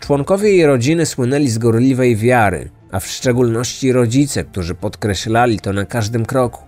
[0.00, 5.84] Członkowie jej rodziny słynęli z gorliwej wiary, a w szczególności rodzice, którzy podkreślali to na
[5.84, 6.64] każdym kroku.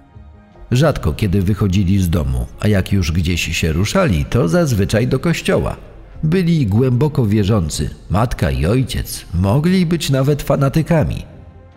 [0.70, 5.76] Rzadko kiedy wychodzili z domu, a jak już gdzieś się ruszali, to zazwyczaj do kościoła.
[6.22, 11.26] Byli głęboko wierzący, matka i ojciec mogli być nawet fanatykami.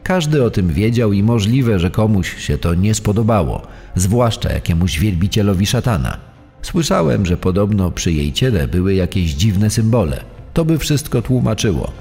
[0.03, 3.61] Każdy o tym wiedział i możliwe, że komuś się to nie spodobało,
[3.95, 6.30] zwłaszcza jakiemuś wielbicielowi szatana.
[6.61, 10.23] Słyszałem, że podobno przy jej ciele były jakieś dziwne symbole.
[10.53, 11.91] To by wszystko tłumaczyło.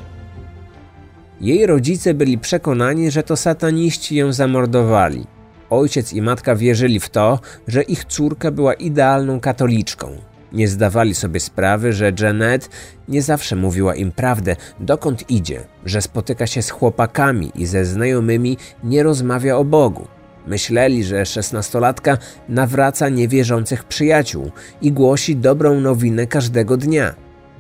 [1.41, 5.27] Jej rodzice byli przekonani, że to sataniści ją zamordowali.
[5.71, 10.17] Ojciec i matka wierzyli w to, że ich córka była idealną katoliczką.
[10.53, 12.71] Nie zdawali sobie sprawy, że Janet
[13.09, 18.57] nie zawsze mówiła im prawdę, dokąd idzie, że spotyka się z chłopakami i ze znajomymi
[18.85, 20.09] nie rozmawia o Bogu.
[20.47, 24.51] Myśleli, że szesnastolatka nawraca niewierzących przyjaciół
[24.83, 27.15] i głosi dobrą nowinę każdego dnia.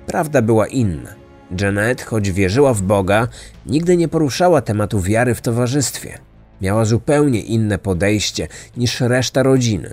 [0.07, 1.15] Prawda była inna.
[1.61, 3.29] Janet, choć wierzyła w Boga,
[3.67, 6.19] nigdy nie poruszała tematu wiary w towarzystwie.
[6.61, 9.91] Miała zupełnie inne podejście niż reszta rodziny.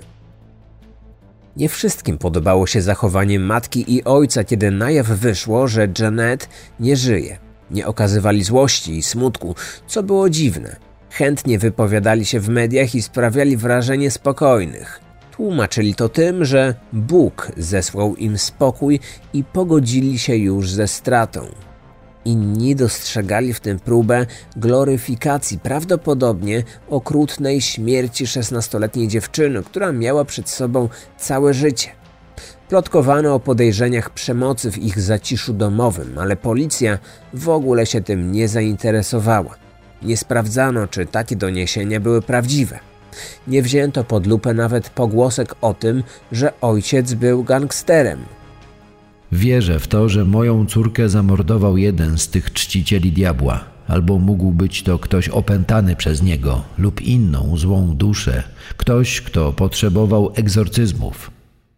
[1.56, 6.48] Nie wszystkim podobało się zachowanie matki i ojca, kiedy na jaw wyszło, że Janet
[6.80, 7.38] nie żyje.
[7.70, 9.54] Nie okazywali złości i smutku,
[9.86, 10.87] co było dziwne.
[11.10, 15.00] Chętnie wypowiadali się w mediach i sprawiali wrażenie spokojnych.
[15.30, 19.00] Tłumaczyli to tym, że Bóg zesłał im spokój
[19.32, 21.46] i pogodzili się już ze stratą.
[22.24, 30.88] Inni dostrzegali w tym próbę gloryfikacji prawdopodobnie okrutnej śmierci szesnastoletniej dziewczyny, która miała przed sobą
[31.18, 31.88] całe życie.
[32.68, 36.98] Plotkowano o podejrzeniach przemocy w ich zaciszu domowym, ale policja
[37.34, 39.67] w ogóle się tym nie zainteresowała.
[40.02, 42.78] Nie sprawdzano, czy takie doniesienia były prawdziwe.
[43.46, 48.18] Nie wzięto pod lupę nawet pogłosek o tym, że ojciec był gangsterem.
[49.32, 54.82] Wierzę w to, że moją córkę zamordował jeden z tych czcicieli diabła, albo mógł być
[54.82, 58.42] to ktoś opętany przez niego lub inną złą duszę,
[58.76, 61.30] ktoś, kto potrzebował egzorcyzmów.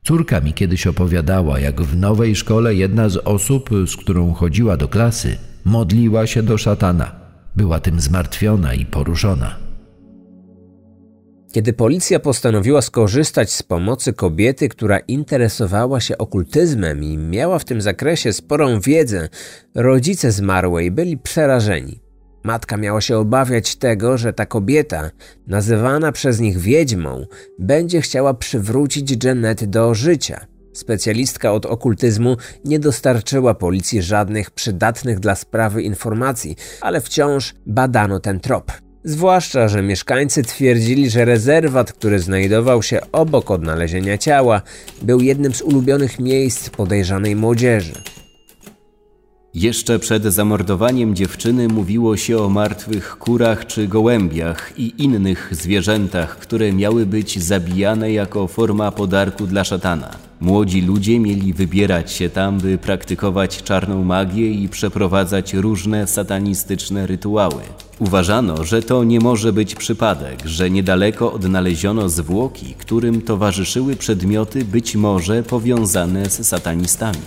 [0.04, 4.88] Córka mi kiedyś opowiadała, jak w nowej szkole jedna z osób, z którą chodziła do
[4.88, 7.19] klasy, modliła się do szatana.
[7.56, 9.56] Była tym zmartwiona i poruszona.
[11.52, 17.80] Kiedy policja postanowiła skorzystać z pomocy kobiety, która interesowała się okultyzmem i miała w tym
[17.80, 19.28] zakresie sporą wiedzę,
[19.74, 22.00] rodzice zmarłej byli przerażeni.
[22.44, 25.10] Matka miała się obawiać tego, że ta kobieta,
[25.46, 27.26] nazywana przez nich wiedźmą,
[27.58, 30.46] będzie chciała przywrócić Janet do życia.
[30.72, 38.40] Specjalistka od okultyzmu nie dostarczyła policji żadnych przydatnych dla sprawy informacji, ale wciąż badano ten
[38.40, 38.72] trop.
[39.04, 44.62] Zwłaszcza, że mieszkańcy twierdzili, że rezerwat, który znajdował się obok odnalezienia ciała,
[45.02, 47.92] był jednym z ulubionych miejsc podejrzanej młodzieży.
[49.54, 56.72] Jeszcze przed zamordowaniem dziewczyny mówiło się o martwych kurach czy gołębiach i innych zwierzętach, które
[56.72, 60.29] miały być zabijane jako forma podarku dla szatana.
[60.40, 67.62] Młodzi ludzie mieli wybierać się tam, by praktykować czarną magię i przeprowadzać różne satanistyczne rytuały.
[67.98, 74.96] Uważano, że to nie może być przypadek, że niedaleko odnaleziono zwłoki, którym towarzyszyły przedmioty być
[74.96, 77.18] może powiązane z satanistami.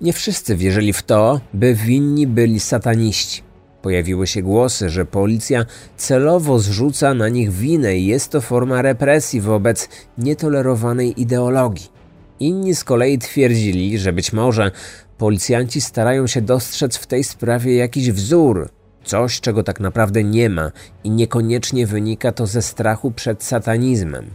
[0.00, 3.45] Nie wszyscy wierzyli w to, by winni byli sataniści.
[3.86, 9.40] Pojawiły się głosy, że policja celowo zrzuca na nich winę i jest to forma represji
[9.40, 11.88] wobec nietolerowanej ideologii.
[12.40, 14.70] Inni z kolei twierdzili, że być może
[15.18, 18.68] policjanci starają się dostrzec w tej sprawie jakiś wzór,
[19.04, 20.72] coś czego tak naprawdę nie ma
[21.04, 24.30] i niekoniecznie wynika to ze strachu przed satanizmem.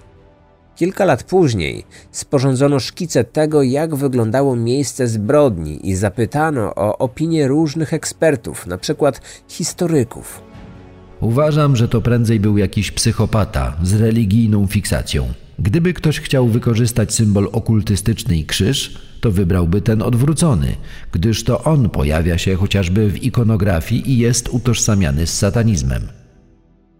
[0.82, 7.94] Kilka lat później sporządzono szkice tego, jak wyglądało miejsce zbrodni i zapytano o opinie różnych
[7.94, 9.12] ekspertów, np.
[9.48, 10.41] historyków.
[11.20, 15.28] Uważam, że to prędzej był jakiś psychopata z religijną fiksacją.
[15.60, 20.76] Gdyby ktoś chciał wykorzystać symbol okultystyczny i krzyż, to wybrałby ten odwrócony,
[21.12, 26.08] gdyż to on pojawia się chociażby w ikonografii i jest utożsamiany z satanizmem.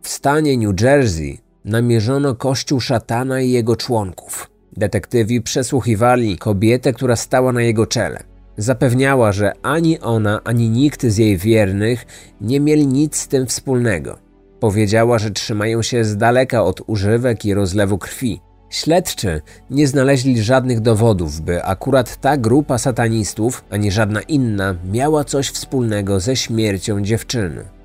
[0.02, 4.50] W stanie New Jersey namierzono kościół szatana i jego członków.
[4.78, 8.24] Detektywi przesłuchiwali kobietę, która stała na jego czele.
[8.58, 12.06] Zapewniała, że ani ona, ani nikt z jej wiernych
[12.42, 14.18] nie mieli nic z tym wspólnego.
[14.60, 18.42] Powiedziała, że trzymają się z daleka od używek i rozlewu krwi.
[18.70, 25.50] Śledczy nie znaleźli żadnych dowodów, by akurat ta grupa satanistów, ani żadna inna, miała coś
[25.50, 27.81] wspólnego ze śmiercią dziewczyny.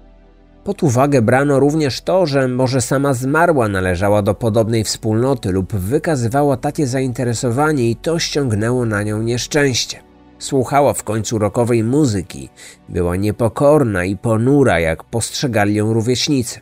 [0.67, 6.57] Pod uwagę brano również to, że może sama zmarła należała do podobnej wspólnoty lub wykazywała
[6.57, 10.03] takie zainteresowanie i to ściągnęło na nią nieszczęście.
[10.39, 12.49] Słuchała w końcu rokowej muzyki,
[12.89, 16.61] była niepokorna i ponura, jak postrzegali ją rówieśnicy.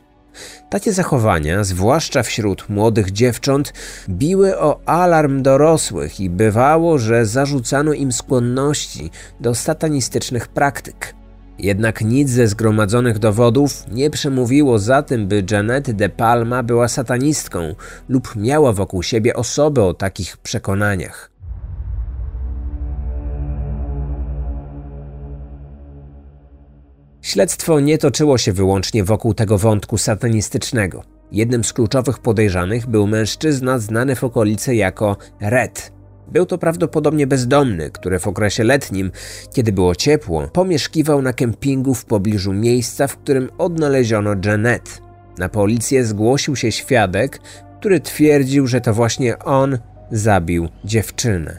[0.70, 3.72] Takie zachowania, zwłaszcza wśród młodych dziewcząt,
[4.08, 11.23] biły o alarm dorosłych i bywało, że zarzucano im skłonności do satanistycznych praktyk.
[11.58, 17.74] Jednak nic ze zgromadzonych dowodów nie przemówiło za tym, by Janet de Palma była satanistką
[18.08, 21.30] lub miała wokół siebie osoby o takich przekonaniach.
[27.22, 31.02] Śledztwo nie toczyło się wyłącznie wokół tego wątku satanistycznego.
[31.32, 35.93] Jednym z kluczowych podejrzanych był mężczyzna znany w okolicy jako Red.
[36.32, 39.10] Był to prawdopodobnie bezdomny, który w okresie letnim,
[39.54, 45.02] kiedy było ciepło, pomieszkiwał na kempingu w pobliżu miejsca, w którym odnaleziono Janet.
[45.38, 47.40] Na policję zgłosił się świadek,
[47.80, 49.78] który twierdził, że to właśnie on
[50.10, 51.58] zabił dziewczynę.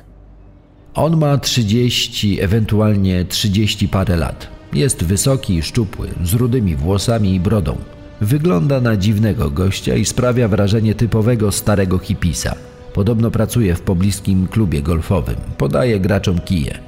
[0.93, 4.47] On ma 30, ewentualnie 30 parę lat.
[4.73, 7.78] Jest wysoki i szczupły, z rudymi włosami i brodą.
[8.21, 12.56] Wygląda na dziwnego gościa i sprawia wrażenie typowego starego hipisa.
[12.96, 15.36] Podobno pracuje w pobliskim klubie golfowym.
[15.58, 16.80] Podaje graczom kije.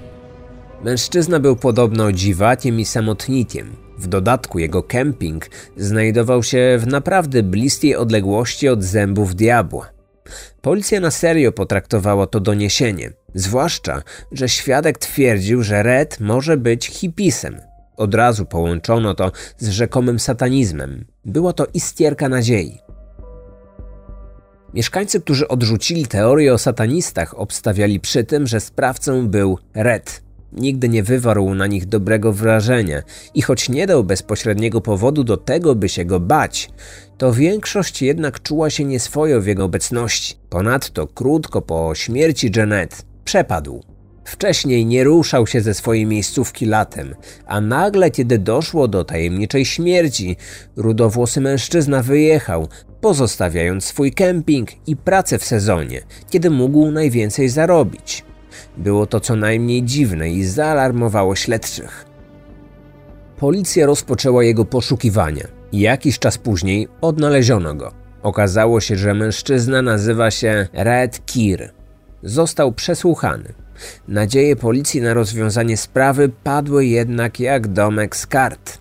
[0.83, 3.75] Mężczyzna był podobno dziwakiem i samotnikiem.
[3.97, 5.45] W dodatku jego kemping
[5.77, 9.89] znajdował się w naprawdę bliskiej odległości od zębów diabła.
[10.61, 17.57] Policja na serio potraktowała to doniesienie, zwłaszcza, że świadek twierdził, że Red może być hipisem.
[17.97, 21.05] Od razu połączono to z rzekomym satanizmem.
[21.25, 22.86] Było to istierka nadziei.
[24.77, 30.21] Mieszkańcy, którzy odrzucili teorię o satanistach, obstawiali przy tym, że sprawcą był Red.
[30.53, 33.01] Nigdy nie wywarł na nich dobrego wrażenia
[33.33, 36.69] i choć nie dał bezpośredniego powodu do tego, by się go bać,
[37.17, 40.35] to większość jednak czuła się nieswojo w jego obecności.
[40.49, 43.83] Ponadto krótko po śmierci Janet przepadł.
[44.25, 50.35] Wcześniej nie ruszał się ze swojej miejscówki latem, a nagle, kiedy doszło do tajemniczej śmierci,
[50.75, 52.67] rudowłosy mężczyzna wyjechał,
[53.01, 58.25] pozostawiając swój kemping i pracę w sezonie, kiedy mógł najwięcej zarobić.
[58.77, 62.05] Było to co najmniej dziwne i zaalarmowało śledczych.
[63.37, 67.91] Policja rozpoczęła jego poszukiwania jakiś czas później odnaleziono go.
[68.23, 71.69] Okazało się, że mężczyzna nazywa się Red Kir.
[72.23, 73.53] Został przesłuchany.
[74.07, 78.77] Nadzieje policji na rozwiązanie sprawy padły jednak jak domek z kart.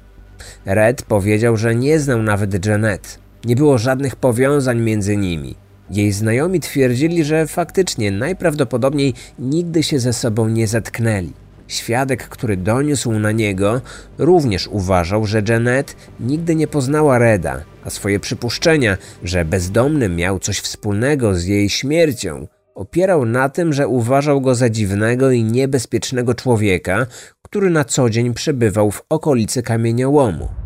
[0.64, 3.18] Red powiedział, że nie znał nawet Janet.
[3.46, 5.54] Nie było żadnych powiązań między nimi.
[5.90, 11.32] Jej znajomi twierdzili, że faktycznie najprawdopodobniej nigdy się ze sobą nie zetknęli.
[11.68, 13.80] Świadek, który doniósł na niego,
[14.18, 20.58] również uważał, że Janet nigdy nie poznała Reda, a swoje przypuszczenia, że bezdomny miał coś
[20.58, 27.06] wspólnego z jej śmiercią, opierał na tym, że uważał go za dziwnego i niebezpiecznego człowieka,
[27.42, 30.65] który na co dzień przebywał w okolicy kamieniołomu.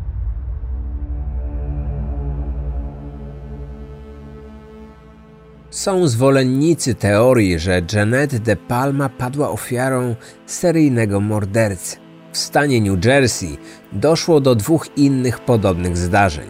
[5.80, 10.14] Są zwolennicy teorii, że Janet de Palma padła ofiarą
[10.46, 11.96] seryjnego mordercy.
[12.32, 13.58] W stanie New Jersey
[13.92, 16.48] doszło do dwóch innych podobnych zdarzeń.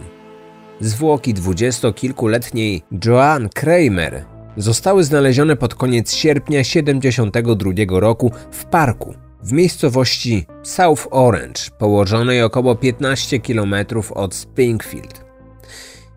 [0.80, 4.24] Zwłoki dwudziestokilkuletniej Joanne Kramer
[4.56, 9.14] zostały znalezione pod koniec sierpnia 1972 roku w parku.
[9.42, 13.74] w miejscowości South Orange, położonej około 15 km
[14.14, 15.29] od Springfield.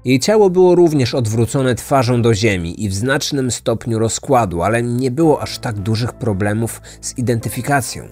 [0.06, 5.12] Jej ciało było również odwrócone twarzą do ziemi i w znacznym stopniu rozkładu, ale nie
[5.12, 8.08] było aż tak dużych problemów z identyfikacją.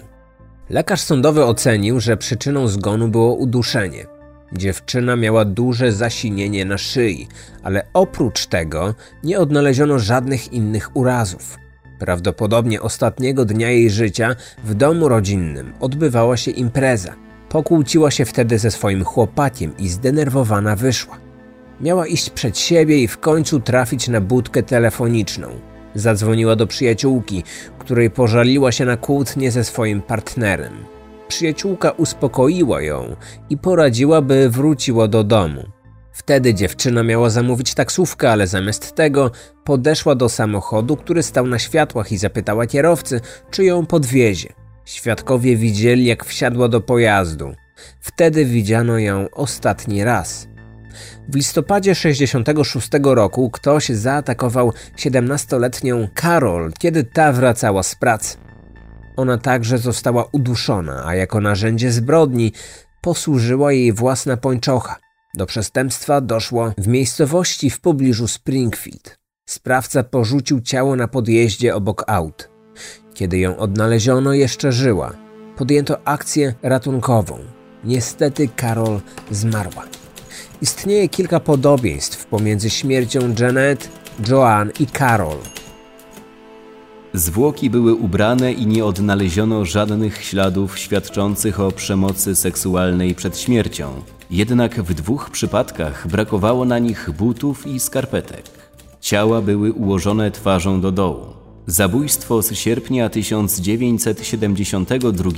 [0.70, 4.06] Lekarz sądowy ocenił, że przyczyną zgonu było uduszenie.
[4.52, 7.28] Dziewczyna miała duże zasinienie na szyi,
[7.62, 11.58] ale oprócz tego nie odnaleziono żadnych innych urazów.
[11.98, 17.14] Prawdopodobnie ostatniego dnia jej życia w domu rodzinnym odbywała się impreza.
[17.48, 21.21] Pokłóciła się wtedy ze swoim chłopakiem i zdenerwowana wyszła.
[21.82, 25.48] Miała iść przed siebie i w końcu trafić na budkę telefoniczną.
[25.94, 27.44] Zadzwoniła do przyjaciółki,
[27.78, 30.72] której pożaliła się na kłótnię ze swoim partnerem.
[31.28, 33.16] Przyjaciółka uspokoiła ją
[33.50, 35.62] i poradziła, by wróciła do domu.
[36.12, 39.30] Wtedy dziewczyna miała zamówić taksówkę, ale zamiast tego
[39.64, 43.20] podeszła do samochodu, który stał na światłach i zapytała kierowcy,
[43.50, 44.52] czy ją podwiezie.
[44.84, 47.54] Świadkowie widzieli, jak wsiadła do pojazdu.
[48.00, 50.51] Wtedy widziano ją ostatni raz.
[51.28, 58.36] W listopadzie 66 roku ktoś zaatakował 17-letnią Carol, kiedy ta wracała z pracy.
[59.16, 62.52] Ona także została uduszona, a jako narzędzie zbrodni
[63.00, 64.96] posłużyła jej własna pończocha.
[65.34, 69.18] Do przestępstwa doszło w miejscowości w pobliżu Springfield.
[69.48, 72.48] Sprawca porzucił ciało na podjeździe obok aut.
[73.14, 75.12] Kiedy ją odnaleziono, jeszcze żyła.
[75.56, 77.38] Podjęto akcję ratunkową.
[77.84, 80.01] Niestety Carol zmarła.
[80.62, 83.88] Istnieje kilka podobieństw pomiędzy śmiercią Janet,
[84.28, 85.36] Joan i Carol.
[87.14, 94.02] Zwłoki były ubrane i nie odnaleziono żadnych śladów świadczących o przemocy seksualnej przed śmiercią.
[94.30, 98.44] Jednak w dwóch przypadkach brakowało na nich butów i skarpetek.
[99.00, 101.41] Ciała były ułożone twarzą do dołu.
[101.66, 105.30] Zabójstwo z sierpnia 1972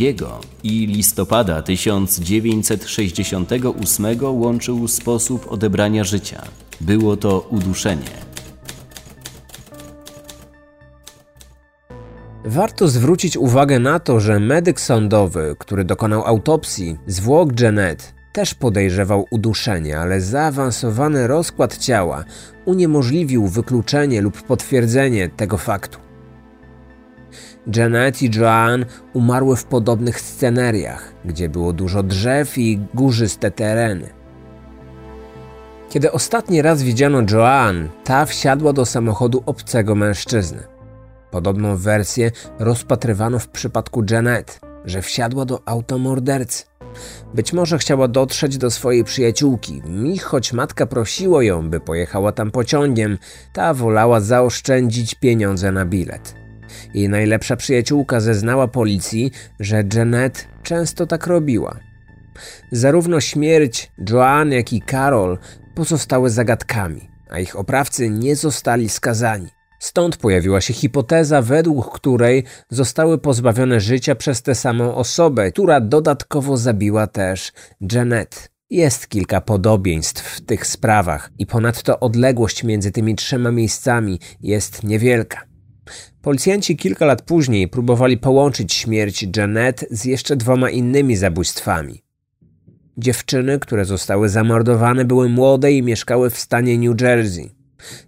[0.63, 6.43] i listopada 1968 łączył sposób odebrania życia.
[6.81, 8.25] Było to uduszenie.
[12.45, 19.27] Warto zwrócić uwagę na to, że medyk sądowy, który dokonał autopsji zwłok Janet, też podejrzewał
[19.31, 22.25] uduszenie, ale zaawansowany rozkład ciała
[22.65, 26.04] uniemożliwił wykluczenie lub potwierdzenie tego faktu.
[27.77, 34.11] Janet i Joan umarły w podobnych sceneriach, gdzie było dużo drzew i górzyste tereny.
[35.91, 40.63] Kiedy ostatni raz widziano Joan, ta wsiadła do samochodu obcego mężczyzny.
[41.31, 46.65] Podobną wersję rozpatrywano w przypadku Janet, że wsiadła do auta mordercy.
[47.35, 52.51] Być może chciała dotrzeć do swojej przyjaciółki i choć matka prosiła ją, by pojechała tam
[52.51, 53.19] pociągiem,
[53.53, 56.44] ta wolała zaoszczędzić pieniądze na bilet.
[56.95, 61.81] Jej najlepsza przyjaciółka zeznała policji, że Janet często tak robiła.
[62.73, 65.39] Zarówno śmierć Joan, jak i Carol
[65.75, 69.49] pozostały zagadkami, a ich oprawcy nie zostali skazani.
[69.79, 76.57] Stąd pojawiła się hipoteza, według której zostały pozbawione życia przez tę samą osobę, która dodatkowo
[76.57, 77.53] zabiła też
[77.93, 78.51] Janet.
[78.71, 85.54] Jest kilka podobieństw w tych sprawach i ponadto odległość między tymi trzema miejscami jest niewielka.
[86.23, 92.03] Policjanci kilka lat później próbowali połączyć śmierć Janet z jeszcze dwoma innymi zabójstwami.
[92.99, 97.51] Dziewczyny, które zostały zamordowane, były młode i mieszkały w stanie New Jersey.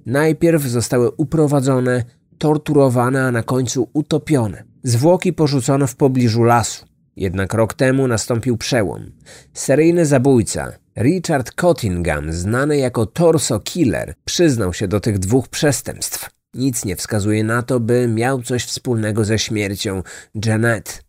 [0.06, 2.04] Najpierw zostały uprowadzone,
[2.38, 4.64] torturowane, a na końcu utopione.
[4.82, 6.86] Zwłoki porzucono w pobliżu lasu.
[7.16, 9.12] Jednak rok temu nastąpił przełom.
[9.52, 16.35] Seryjny zabójca Richard Cottingham, znany jako Torso Killer, przyznał się do tych dwóch przestępstw.
[16.56, 20.02] Nic nie wskazuje na to, by miał coś wspólnego ze śmiercią
[20.44, 21.04] Janet.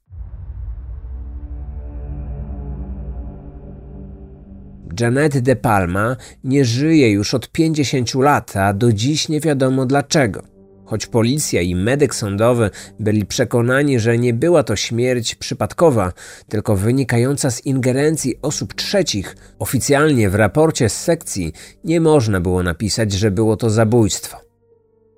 [4.99, 10.43] Janet De Palma nie żyje już od 50 lat, a do dziś nie wiadomo dlaczego.
[10.85, 12.69] Choć policja i medyk sądowy
[12.99, 16.13] byli przekonani, że nie była to śmierć przypadkowa,
[16.49, 23.11] tylko wynikająca z ingerencji osób trzecich, oficjalnie w raporcie z sekcji nie można było napisać,
[23.11, 24.46] że było to zabójstwo.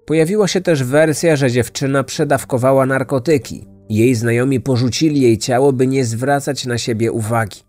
[0.10, 3.66] Pojawiła się też wersja, że dziewczyna przedawkowała narkotyki.
[3.89, 7.60] Jej znajomi porzucili jej ciało, by nie zwracać na siebie uwagi.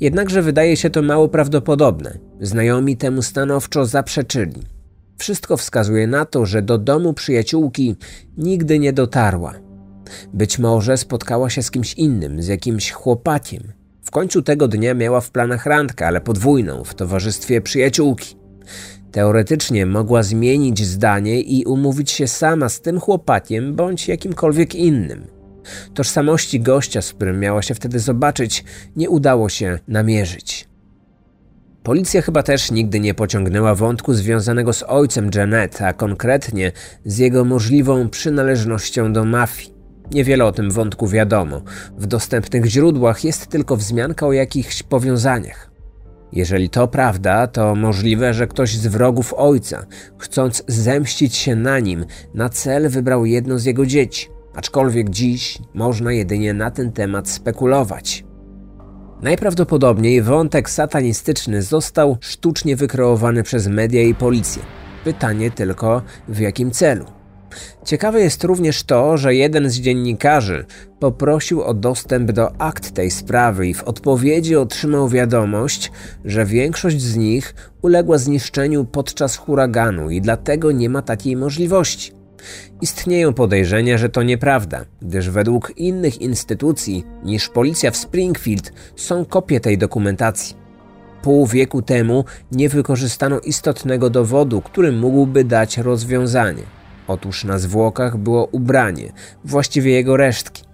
[0.00, 2.18] Jednakże wydaje się to mało prawdopodobne.
[2.40, 4.62] Znajomi temu stanowczo zaprzeczyli.
[5.18, 7.96] Wszystko wskazuje na to, że do domu przyjaciółki
[8.38, 9.54] nigdy nie dotarła.
[10.32, 13.62] Być może spotkała się z kimś innym, z jakimś chłopakiem.
[14.02, 18.41] W końcu tego dnia miała w planach randkę, ale podwójną, w towarzystwie przyjaciółki.
[19.12, 25.26] Teoretycznie mogła zmienić zdanie i umówić się sama z tym chłopakiem bądź jakimkolwiek innym.
[25.94, 28.64] Tożsamości gościa, z którym miała się wtedy zobaczyć,
[28.96, 30.68] nie udało się namierzyć.
[31.82, 36.72] Policja chyba też nigdy nie pociągnęła wątku związanego z ojcem Janet, a konkretnie
[37.04, 39.74] z jego możliwą przynależnością do mafii.
[40.12, 41.62] Niewiele o tym wątku wiadomo.
[41.98, 45.71] W dostępnych źródłach jest tylko wzmianka o jakichś powiązaniach.
[46.32, 49.86] Jeżeli to prawda, to możliwe, że ktoś z wrogów ojca,
[50.18, 52.04] chcąc zemścić się na nim,
[52.34, 54.28] na cel wybrał jedno z jego dzieci.
[54.54, 58.24] Aczkolwiek dziś można jedynie na ten temat spekulować.
[59.22, 64.62] Najprawdopodobniej wątek satanistyczny został sztucznie wykreowany przez media i policję.
[65.04, 67.21] Pytanie tylko w jakim celu.
[67.84, 70.64] Ciekawe jest również to, że jeden z dziennikarzy
[71.00, 75.92] poprosił o dostęp do akt tej sprawy i w odpowiedzi otrzymał wiadomość,
[76.24, 82.12] że większość z nich uległa zniszczeniu podczas huraganu i dlatego nie ma takiej możliwości.
[82.80, 89.60] Istnieją podejrzenia, że to nieprawda, gdyż według innych instytucji niż policja w Springfield są kopie
[89.60, 90.56] tej dokumentacji.
[91.22, 96.62] Pół wieku temu nie wykorzystano istotnego dowodu, który mógłby dać rozwiązanie.
[97.12, 99.12] Otóż na zwłokach było ubranie,
[99.44, 100.64] właściwie jego resztki.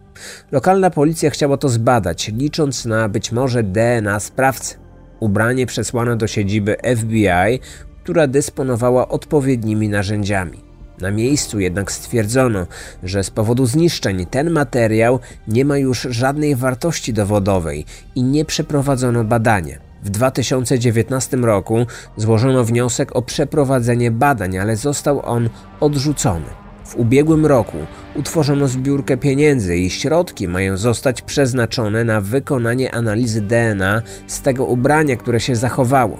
[0.52, 4.76] Lokalna policja chciała to zbadać, licząc na być może DNA sprawcy.
[5.20, 7.60] Ubranie przesłano do siedziby FBI,
[8.02, 10.60] która dysponowała odpowiednimi narzędziami.
[11.00, 12.66] Na miejscu jednak stwierdzono,
[13.02, 17.84] że z powodu zniszczeń ten materiał nie ma już żadnej wartości dowodowej
[18.14, 19.87] i nie przeprowadzono badania.
[20.02, 21.86] W 2019 roku
[22.16, 25.48] złożono wniosek o przeprowadzenie badań, ale został on
[25.80, 26.46] odrzucony.
[26.84, 27.76] W ubiegłym roku
[28.14, 35.16] utworzono zbiórkę pieniędzy i środki mają zostać przeznaczone na wykonanie analizy DNA z tego ubrania,
[35.16, 36.18] które się zachowało.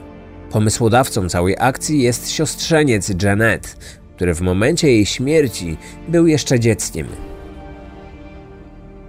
[0.50, 3.76] Pomysłodawcą całej akcji jest siostrzeniec Janet,
[4.16, 5.76] który w momencie jej śmierci
[6.08, 7.06] był jeszcze dzieckiem.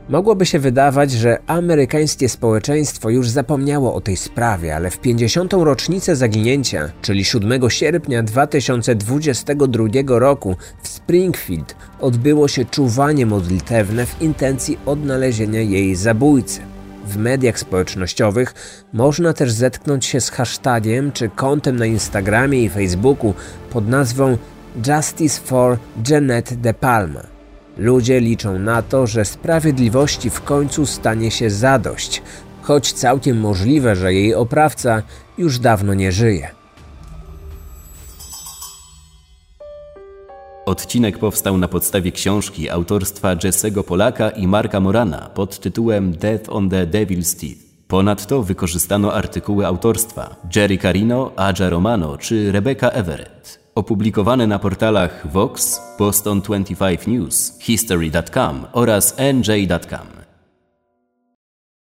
[0.09, 5.53] Mogłoby się wydawać, że amerykańskie społeczeństwo już zapomniało o tej sprawie, ale w 50.
[5.53, 14.79] rocznicę zaginięcia, czyli 7 sierpnia 2022 roku w Springfield odbyło się czuwanie modlitewne w intencji
[14.85, 16.61] odnalezienia jej zabójcy.
[17.05, 18.53] W mediach społecznościowych
[18.93, 23.33] można też zetknąć się z hashtagiem czy kontem na Instagramie i Facebooku
[23.69, 24.37] pod nazwą
[24.87, 25.77] Justice for
[26.09, 27.38] Janet De Palma.
[27.79, 32.21] Ludzie liczą na to, że sprawiedliwości w końcu stanie się zadość,
[32.61, 35.03] choć całkiem możliwe, że jej oprawca
[35.37, 36.49] już dawno nie żyje.
[40.65, 46.69] Odcinek powstał na podstawie książki autorstwa Jesse'ego Polaka i Marka Morana pod tytułem Death on
[46.69, 47.61] the Devil's Teeth.
[47.87, 53.58] Ponadto wykorzystano artykuły autorstwa Jerry Carino, Aja Romano czy Rebecca Everett.
[53.75, 60.18] Opublikowane na portalach Vox, Boston 25 News, History.com oraz NJ.com.